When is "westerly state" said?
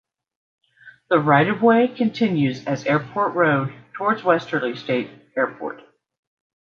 4.23-5.11